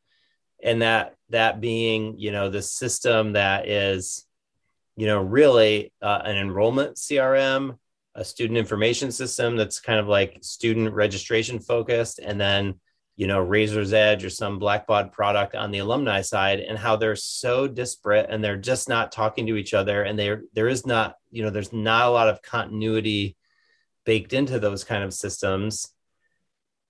[0.62, 4.24] and that that being, you know, the system that is,
[4.96, 7.76] you know, really uh, an enrollment CRM,
[8.14, 12.74] a student information system that's kind of like student registration focused, and then,
[13.16, 17.16] you know, Razor's Edge or some Blackbaud product on the alumni side, and how they're
[17.16, 21.16] so disparate and they're just not talking to each other, and there there is not,
[21.30, 23.36] you know, there's not a lot of continuity
[24.04, 25.88] baked into those kind of systems.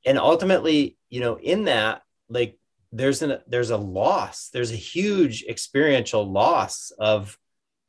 [0.05, 2.59] And ultimately you know in that like
[2.97, 7.39] there's an there's a loss there's a huge experiential loss of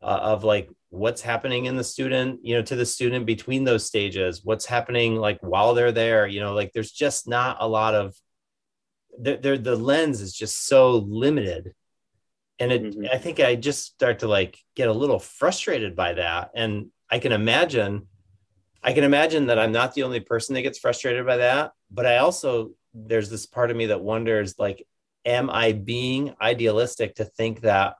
[0.01, 3.85] uh, of like what's happening in the student you know to the student between those
[3.85, 7.95] stages what's happening like while they're there you know like there's just not a lot
[7.95, 8.15] of
[9.19, 11.73] the, the lens is just so limited
[12.59, 13.05] and it mm-hmm.
[13.11, 17.17] i think i just start to like get a little frustrated by that and i
[17.17, 18.07] can imagine
[18.83, 22.05] I can imagine that I'm not the only person that gets frustrated by that, but
[22.05, 24.85] I also there's this part of me that wonders like
[25.27, 27.95] am I being idealistic to think that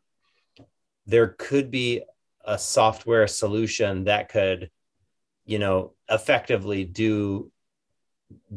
[1.06, 2.04] there could be
[2.44, 4.72] a software solution that could
[5.46, 7.52] you know effectively do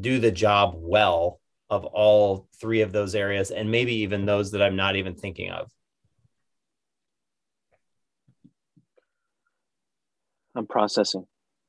[0.01, 4.63] do the job well of all three of those areas and maybe even those that
[4.63, 5.71] I'm not even thinking of.
[10.57, 11.27] I'm processing.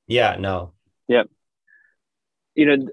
[0.08, 0.74] Yeah, no.
[1.08, 1.30] Yep.
[2.56, 2.88] You know,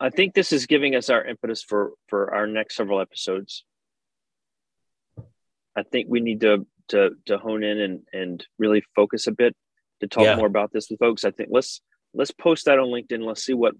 [0.00, 3.64] I think this is giving us our impetus for for our next several episodes.
[5.76, 9.54] I think we need to to to hone in and and really focus a bit
[10.00, 10.36] to talk yeah.
[10.36, 11.24] more about this with folks.
[11.24, 11.80] I think let's
[12.14, 13.24] let's post that on LinkedIn.
[13.24, 13.74] Let's see what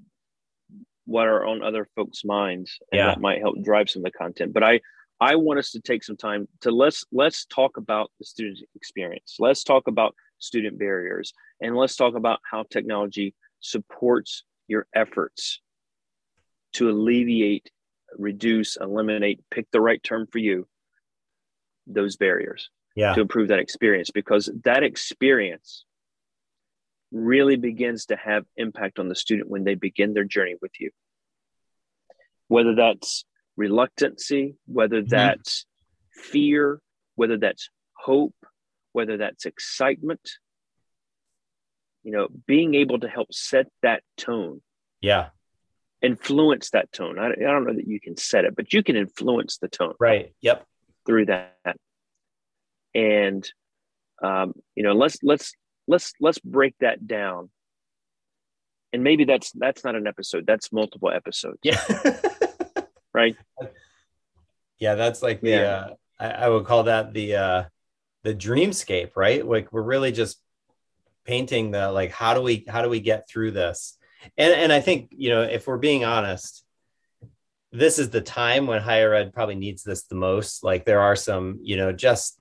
[1.06, 3.06] what are on other folks' minds, and yeah.
[3.06, 4.52] that might help drive some of the content.
[4.52, 4.80] But I
[5.20, 9.36] I want us to take some time to let's let's talk about the student experience.
[9.38, 11.32] Let's talk about student barriers.
[11.60, 15.60] And let's talk about how technology supports your efforts
[16.74, 17.70] to alleviate,
[18.16, 20.66] reduce, eliminate, pick the right term for you,
[21.86, 23.14] those barriers Yeah.
[23.14, 25.84] to improve that experience because that experience
[27.12, 30.90] really begins to have impact on the student when they begin their journey with you.
[32.48, 33.24] Whether that's
[33.56, 35.10] reluctancy, whether mm-hmm.
[35.10, 35.66] that's
[36.12, 36.80] fear,
[37.16, 38.34] whether that's hope,
[38.92, 40.20] whether that's excitement,
[42.02, 44.62] you know, being able to help set that tone,
[45.00, 45.30] Yeah.
[46.02, 47.18] Influence that tone.
[47.18, 49.94] I, I don't know that you can set it, but you can influence the tone
[50.00, 50.34] Right.
[50.40, 50.64] Yep.
[51.06, 51.76] through that.
[52.94, 53.50] And
[54.22, 55.54] um, you know, let's let's
[55.86, 57.50] let's let's break that down.
[58.92, 61.58] And maybe that's that's not an episode, that's multiple episodes.
[61.62, 61.80] Yeah.
[63.12, 63.36] Right.
[64.78, 64.94] yeah.
[64.94, 65.58] That's like the, Yeah.
[65.74, 67.64] uh, I, I would call that the, uh,
[68.22, 69.44] the dreamscape, right?
[69.44, 70.40] Like we're really just
[71.24, 73.98] painting the, like, how do we, how do we get through this?
[74.36, 76.64] And, and I think, you know, if we're being honest,
[77.72, 80.64] this is the time when higher ed probably needs this the most.
[80.64, 82.38] Like there are some, you know, just,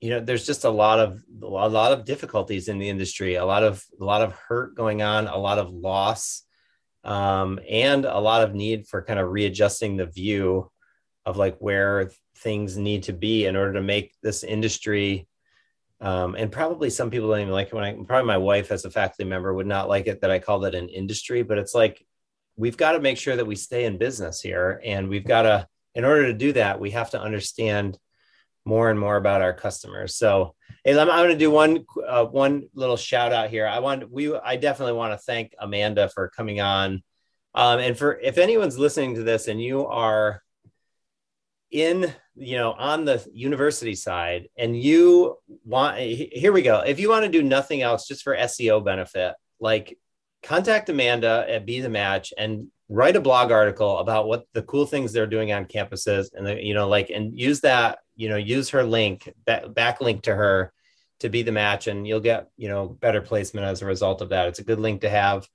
[0.00, 3.44] you know, there's just a lot of a lot of difficulties in the industry, a
[3.44, 6.42] lot of a lot of hurt going on, a lot of loss,
[7.04, 10.70] um, and a lot of need for kind of readjusting the view
[11.24, 15.26] of like where things need to be in order to make this industry.
[16.00, 18.84] Um, and probably some people don't even like it when I probably my wife as
[18.84, 21.74] a faculty member would not like it that I called it an industry, but it's
[21.74, 22.06] like
[22.56, 24.80] we've got to make sure that we stay in business here.
[24.84, 27.98] And we've got to, in order to do that, we have to understand
[28.64, 30.16] more and more about our customers.
[30.16, 33.66] So, hey, I'm, I'm going to do one uh, one little shout out here.
[33.66, 37.02] I want we I definitely want to thank Amanda for coming on,
[37.54, 40.42] um, and for if anyone's listening to this and you are
[41.70, 46.80] in you know on the university side and you want here we go.
[46.80, 49.98] If you want to do nothing else just for seo benefit like
[50.42, 54.86] contact amanda at be the match and write a blog article about what the cool
[54.86, 58.36] things they're doing on campuses and the, you know like and use that you know
[58.36, 60.72] use her link back, backlink to her
[61.20, 64.30] to be the match and you'll get you know better placement as a result of
[64.30, 64.48] that.
[64.48, 65.46] It's a good link to have.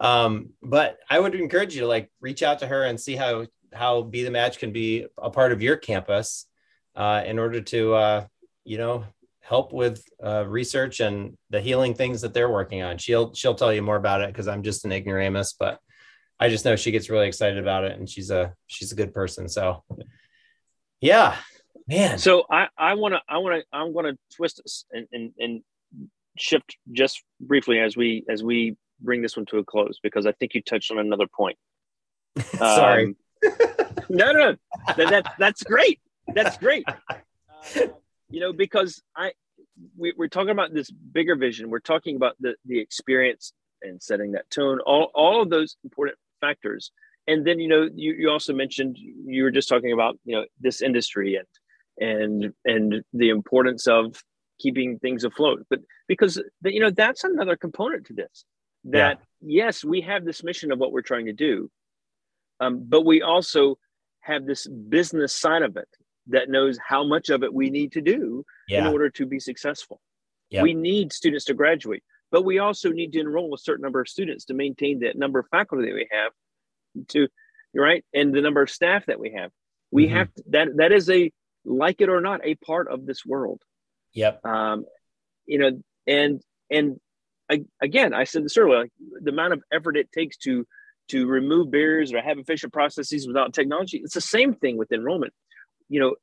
[0.00, 3.46] Um, but i would encourage you to like reach out to her and see how
[3.72, 6.46] how be the match can be a part of your campus
[6.96, 8.26] uh, in order to uh,
[8.64, 9.04] you know
[9.40, 13.72] help with uh, research and the healing things that they're working on she'll she'll tell
[13.72, 15.80] you more about it because i'm just an ignoramus but
[16.40, 19.12] I just know she gets really excited about it and she's a she's a good
[19.12, 19.48] person.
[19.48, 19.82] So
[21.00, 21.36] yeah,
[21.86, 22.18] man.
[22.18, 25.32] So I I want to I want to I'm going to twist this and, and
[25.38, 25.62] and
[26.38, 30.32] shift just briefly as we as we bring this one to a close because I
[30.32, 31.58] think you touched on another point.
[32.56, 33.06] Sorry.
[33.06, 33.16] Um,
[34.08, 34.56] no, no,
[34.96, 36.00] that, that that's great.
[36.34, 36.86] That's great.
[37.76, 37.88] Uh,
[38.30, 39.32] you know, because I
[39.96, 41.70] we, we're talking about this bigger vision.
[41.70, 44.80] We're talking about the the experience and setting that tone.
[44.86, 46.92] All all of those important factors.
[47.26, 50.44] And then you know you, you also mentioned you were just talking about you know
[50.60, 51.48] this industry and
[51.98, 54.22] and and the importance of
[54.58, 55.66] keeping things afloat.
[55.68, 58.44] But because you know that's another component to this.
[58.84, 59.64] That yeah.
[59.66, 61.70] yes, we have this mission of what we're trying to do,
[62.60, 63.78] um, but we also
[64.20, 65.88] have this business side of it
[66.28, 68.80] that knows how much of it we need to do yeah.
[68.80, 70.00] in order to be successful.
[70.62, 74.08] We need students to graduate, but we also need to enroll a certain number of
[74.08, 76.32] students to maintain that number of faculty that we have
[77.08, 77.28] to
[77.74, 79.50] right and the number of staff that we have.
[79.90, 80.16] We mm-hmm.
[80.16, 81.32] have to, that that is a
[81.64, 83.60] like it or not a part of this world.
[84.14, 84.44] Yep.
[84.44, 84.84] Um,
[85.46, 86.40] you know, and
[86.70, 86.98] and
[87.50, 90.66] I, again, I said this earlier, like, the amount of effort it takes to
[91.08, 93.98] to remove barriers or have efficient processes without technology.
[93.98, 95.32] It's the same thing with enrollment.
[95.88, 96.14] You know,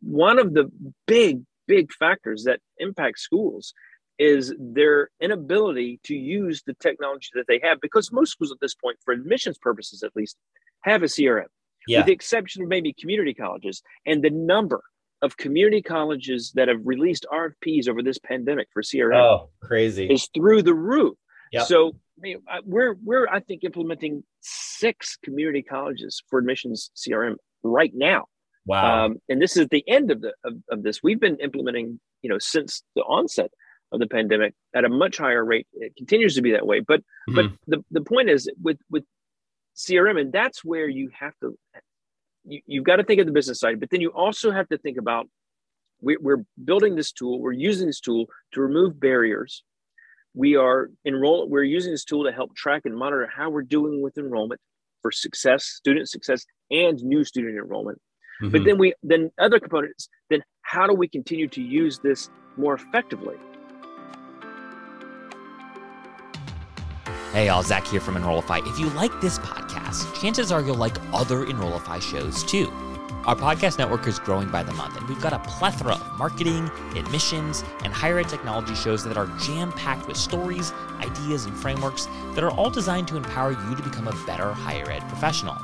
[0.00, 0.70] one of the
[1.06, 3.72] big, big factors that impact schools
[4.18, 8.74] is their inability to use the technology that they have because most schools at this
[8.74, 10.36] point, for admissions purposes at least,
[10.82, 11.46] have a CRM.
[11.86, 11.98] Yeah.
[11.98, 14.82] With the exception of maybe community colleges and the number
[15.22, 20.06] of community colleges that have released RFPs over this pandemic for CRM oh, crazy.
[20.06, 21.16] is through the roof.
[21.52, 21.66] Yep.
[21.66, 21.92] So
[22.64, 28.26] we're we're I think implementing six community colleges for admissions CRM right now.
[28.64, 29.06] Wow.
[29.06, 31.02] Um, and this is the end of the of, of this.
[31.02, 33.50] We've been implementing, you know, since the onset
[33.92, 35.66] of the pandemic at a much higher rate.
[35.74, 36.80] It continues to be that way.
[36.80, 37.34] But mm-hmm.
[37.34, 39.04] but the, the point is with with
[39.76, 41.56] CRM, and that's where you have to
[42.46, 44.78] you, you've got to think of the business side, but then you also have to
[44.78, 45.28] think about
[46.00, 49.62] we, we're building this tool, we're using this tool to remove barriers.
[50.36, 54.02] We are enroll, we're using this tool to help track and monitor how we're doing
[54.02, 54.60] with enrollment
[55.00, 57.98] for success, student success, and new student enrollment.
[58.42, 58.52] Mm-hmm.
[58.52, 62.28] But then we then other components, then how do we continue to use this
[62.58, 63.36] more effectively?
[67.32, 68.60] Hey, all Zach here from Enrollify.
[68.66, 72.70] If you like this podcast, chances are you'll like other Enrollify shows too.
[73.26, 76.70] Our podcast network is growing by the month, and we've got a plethora of marketing,
[76.94, 82.06] admissions, and higher ed technology shows that are jam packed with stories, ideas, and frameworks
[82.36, 85.56] that are all designed to empower you to become a better higher ed professional.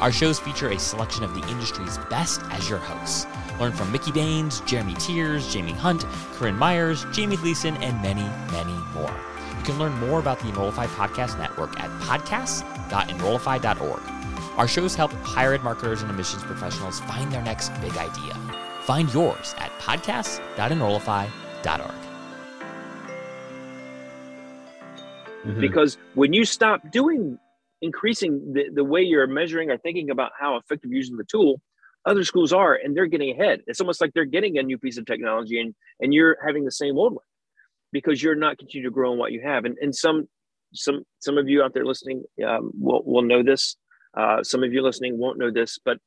[0.00, 3.26] Our shows feature a selection of the industry's best as your hosts.
[3.60, 8.72] Learn from Mickey Baines, Jeremy Tiers, Jamie Hunt, Corinne Myers, Jamie Gleason, and many, many
[8.94, 9.14] more.
[9.58, 14.23] You can learn more about the Enrollify Podcast Network at podcasts.enrollify.org.
[14.56, 18.34] Our shows help higher ed marketers and admissions professionals find their next big idea.
[18.82, 21.94] Find yours at podcasts.enrollify.org.
[25.44, 25.60] Mm-hmm.
[25.60, 27.38] Because when you stop doing
[27.82, 31.60] increasing the, the way you're measuring or thinking about how effective using the tool,
[32.06, 33.60] other schools are and they're getting ahead.
[33.66, 36.70] It's almost like they're getting a new piece of technology and, and you're having the
[36.70, 37.24] same old one
[37.92, 39.64] because you're not continuing to grow in what you have.
[39.64, 40.28] And, and some
[40.74, 43.76] some some of you out there listening um, will, will know this.
[44.16, 45.98] Uh, some of you listening won't know this, but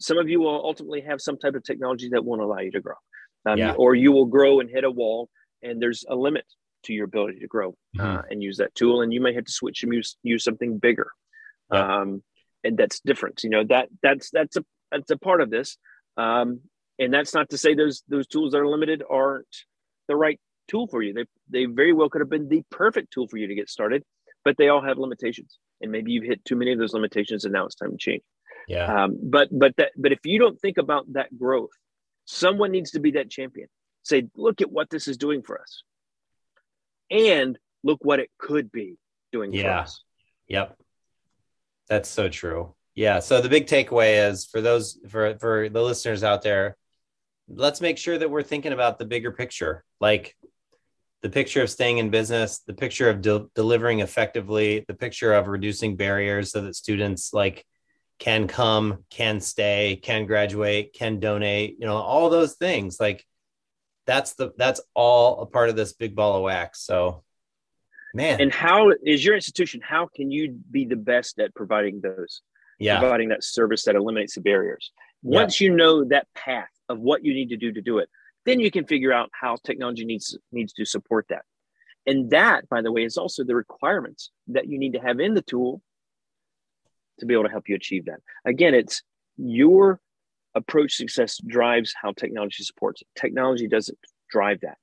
[0.00, 2.80] some of you will ultimately have some type of technology that won't allow you to
[2.80, 2.96] grow.
[3.46, 3.72] Um, yeah.
[3.72, 5.28] Or you will grow and hit a wall,
[5.62, 6.44] and there's a limit
[6.84, 8.16] to your ability to grow uh, mm-hmm.
[8.18, 9.02] uh, and use that tool.
[9.02, 11.10] And you may have to switch and use, use something bigger.
[11.72, 12.00] Yeah.
[12.00, 12.22] Um,
[12.64, 13.42] and that's different.
[13.44, 15.78] You know that that's that's a that's a part of this.
[16.16, 16.60] Um,
[16.98, 19.46] and that's not to say those those tools that are limited aren't
[20.08, 21.12] the right tool for you.
[21.14, 24.02] They they very well could have been the perfect tool for you to get started,
[24.46, 25.58] but they all have limitations.
[25.80, 28.22] And maybe you've hit too many of those limitations, and now it's time to change.
[28.68, 28.86] Yeah.
[28.86, 31.72] Um, but but that but if you don't think about that growth,
[32.26, 33.66] someone needs to be that champion.
[34.04, 35.82] Say, look at what this is doing for us,
[37.10, 38.98] and look what it could be
[39.32, 39.62] doing yeah.
[39.62, 40.04] for us.
[40.46, 40.76] Yep.
[41.88, 42.76] That's so true.
[42.94, 43.18] Yeah.
[43.18, 46.76] So the big takeaway is for those for for the listeners out there,
[47.48, 49.84] let's make sure that we're thinking about the bigger picture.
[50.00, 50.36] Like
[51.26, 55.48] the picture of staying in business, the picture of de- delivering effectively, the picture of
[55.48, 57.66] reducing barriers so that students like
[58.20, 63.00] can come, can stay, can graduate, can donate, you know, all those things.
[63.00, 63.26] Like
[64.06, 66.82] that's the that's all a part of this big ball of wax.
[66.82, 67.24] So
[68.14, 68.40] man.
[68.40, 69.80] And how is your institution?
[69.82, 72.40] How can you be the best at providing those?
[72.78, 73.00] Yeah.
[73.00, 74.92] Providing that service that eliminates the barriers.
[75.24, 75.70] Once yeah.
[75.70, 78.08] you know that path of what you need to do to do it,
[78.46, 81.42] then you can figure out how technology needs needs to support that.
[82.06, 85.34] And that, by the way, is also the requirements that you need to have in
[85.34, 85.82] the tool
[87.18, 88.20] to be able to help you achieve that.
[88.44, 89.02] Again, it's
[89.36, 90.00] your
[90.54, 93.08] approach success drives how technology supports it.
[93.20, 93.98] Technology doesn't
[94.30, 94.78] drive that.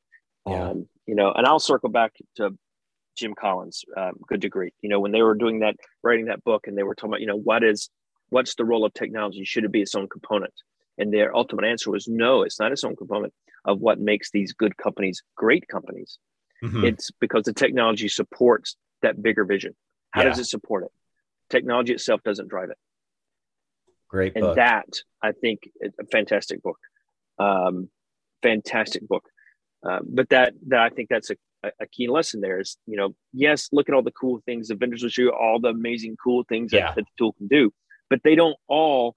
[0.46, 0.70] Yeah.
[0.70, 2.58] Um, you know, and I'll circle back to
[3.16, 4.74] Jim Collins, um, Good to Great.
[4.82, 7.22] You know, when they were doing that, writing that book, and they were talking about,
[7.22, 7.90] you know, what is,
[8.30, 9.44] what's the role of technology?
[9.46, 10.54] Should it be its own component?
[10.98, 13.34] And their ultimate answer was no, it's not its own component
[13.66, 16.20] of what makes these good companies great companies.
[16.64, 16.86] Mm-hmm.
[16.86, 19.76] It's because the technology supports that bigger vision.
[20.12, 20.30] How yeah.
[20.30, 20.92] does it support it?
[21.50, 22.78] Technology itself doesn't drive it.
[24.14, 24.90] Great and that
[25.24, 26.78] I think a fantastic book,
[27.40, 27.90] um,
[28.44, 29.24] fantastic book.
[29.84, 33.16] Uh, but that that I think that's a, a key lesson there is you know
[33.34, 36.16] yes look at all the cool things the vendors will show you all the amazing
[36.24, 36.88] cool things yeah.
[36.88, 37.74] that, that the tool can do,
[38.08, 39.16] but they don't all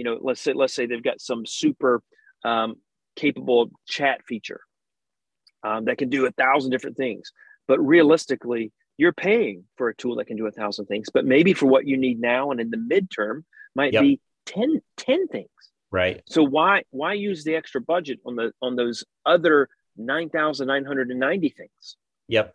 [0.00, 2.02] you know let's say let's say they've got some super
[2.42, 2.76] um,
[3.16, 4.62] capable chat feature
[5.62, 7.32] um, that can do a thousand different things.
[7.68, 11.54] But realistically you're paying for a tool that can do a thousand things but maybe
[11.54, 13.44] for what you need now and in the midterm
[13.74, 14.02] might yep.
[14.02, 15.48] be 10, 10 things.
[15.90, 16.22] Right.
[16.26, 21.96] So why why use the extra budget on the on those other 9990 things?
[22.28, 22.54] Yep.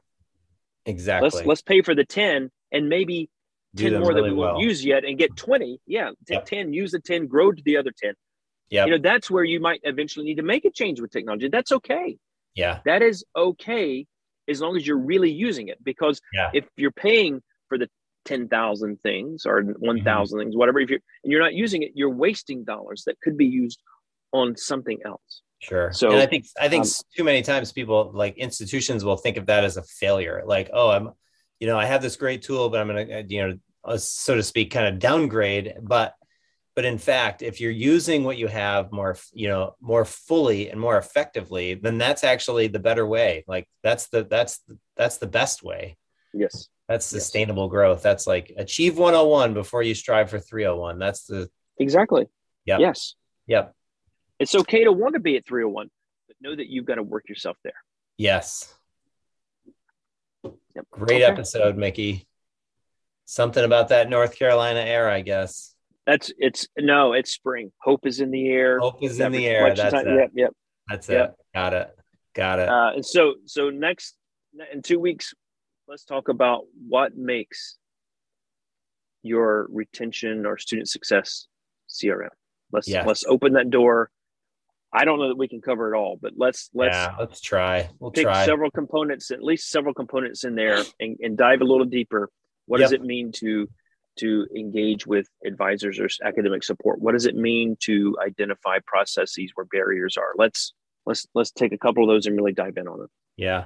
[0.85, 1.29] Exactly.
[1.29, 3.29] Let's let's pay for the 10 and maybe
[3.75, 6.45] 10 more really that we won't use yet and get 20 yeah yep.
[6.45, 8.13] 10 use the 10 grow to the other 10
[8.69, 11.49] yeah you know that's where you might eventually need to make a change with technology.
[11.49, 12.17] That's okay.
[12.55, 12.79] Yeah.
[12.85, 14.05] That is okay
[14.47, 16.51] as long as you're really using it because yeah.
[16.53, 17.89] if you're paying for the
[18.25, 20.39] 10,000 things or 1,000 mm-hmm.
[20.39, 23.45] things whatever if you're and you're not using it you're wasting dollars that could be
[23.45, 23.81] used
[24.31, 25.41] on something else.
[25.59, 25.91] Sure.
[25.91, 29.37] So and i think i think um, too many times people like institutions will think
[29.37, 30.43] of that as a failure.
[30.45, 31.11] Like oh i'm
[31.59, 34.43] you know i have this great tool but i'm gonna you know uh, so to
[34.43, 36.15] speak kind of downgrade but
[36.75, 40.79] but in fact if you're using what you have more you know more fully and
[40.79, 43.43] more effectively then that's actually the better way.
[43.47, 44.61] Like that's the that's
[44.97, 45.97] that's the best way.
[46.33, 46.67] Yes.
[46.87, 47.71] That's sustainable yes.
[47.71, 48.03] growth.
[48.03, 52.27] That's like achieve 101 before you strive for 301 that's the exactly.
[52.65, 53.15] Yeah yes.
[53.47, 53.73] Yep.
[54.39, 55.89] It's okay to want to be at 301
[56.27, 57.73] but know that you've got to work yourself there.
[58.17, 58.73] Yes.
[60.43, 60.85] Yep.
[60.91, 61.31] great okay.
[61.31, 62.27] episode mickey
[63.25, 67.71] something about that north carolina air i guess that's it's no, it's spring.
[67.81, 68.79] Hope is in the air.
[68.79, 69.73] Hope is in the air.
[69.73, 70.05] That's it.
[70.05, 70.51] Yep, yep.
[70.87, 71.29] That's yep.
[71.29, 71.45] it.
[71.53, 71.95] Got it.
[72.35, 72.69] Got it.
[72.69, 74.15] Uh, and so so next
[74.71, 75.33] in two weeks,
[75.87, 77.77] let's talk about what makes
[79.23, 81.47] your retention or student success
[81.89, 82.29] CRM.
[82.71, 83.07] Let's Yes.
[83.07, 84.11] let's open that door.
[84.93, 87.89] I don't know that we can cover it all, but let's let's yeah, let's try.
[87.99, 88.45] We'll pick try.
[88.45, 92.29] several components, at least several components in there, and, and dive a little deeper.
[92.65, 93.69] What does it mean to
[94.17, 96.99] to engage with advisors or academic support?
[96.99, 100.33] What does it mean to identify processes where barriers are?
[100.37, 100.73] Let's
[101.05, 103.09] let's let's take a couple of those and really dive in on them.
[103.37, 103.65] Yeah.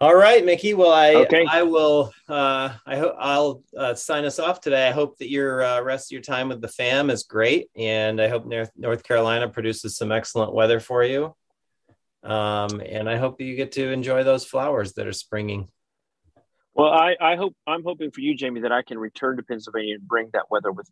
[0.00, 0.74] All right, Mickey.
[0.74, 1.44] Well, I Okay.
[1.44, 2.12] I will.
[2.28, 4.86] Uh, I hope I'll uh, sign us off today.
[4.86, 8.20] I hope that your uh, rest of your time with the fam is great, and
[8.20, 11.34] I hope North North Carolina produces some excellent weather for you.
[12.22, 15.68] Um, and I hope that you get to enjoy those flowers that are springing.
[16.78, 19.96] Well, I, I hope I'm hoping for you, Jamie, that I can return to Pennsylvania
[19.96, 20.88] and bring that weather with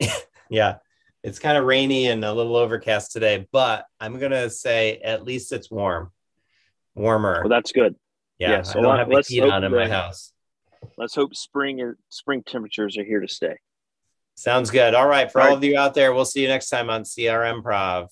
[0.00, 0.08] me.
[0.52, 0.78] Yeah,
[1.22, 5.52] it's kind of rainy and a little overcast today, but I'm gonna say at least
[5.52, 6.10] it's warm,
[6.96, 7.42] warmer.
[7.42, 7.94] Well, that's good.
[8.40, 10.32] yeah, yeah, so I don't have heat on in my house.
[10.98, 13.54] Let's hope spring and spring temperatures are here to stay.
[14.34, 14.94] Sounds good.
[14.94, 15.30] All right.
[15.30, 15.56] For All all right.
[15.58, 18.10] of you out there, we'll see you next time on CRM Prov.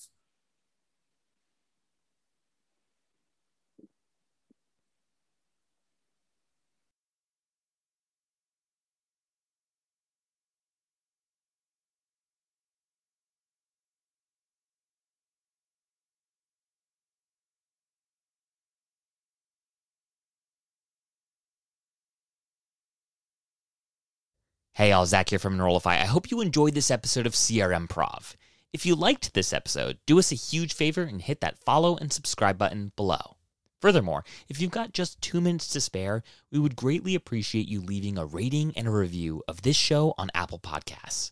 [24.79, 25.95] Hey, all, Zach here from Enrollify.
[25.95, 28.37] I hope you enjoyed this episode of CRM Prov.
[28.71, 32.13] If you liked this episode, do us a huge favor and hit that follow and
[32.13, 33.35] subscribe button below.
[33.81, 38.17] Furthermore, if you've got just two minutes to spare, we would greatly appreciate you leaving
[38.17, 41.31] a rating and a review of this show on Apple Podcasts.